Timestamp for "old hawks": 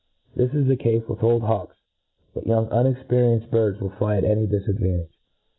1.21-1.77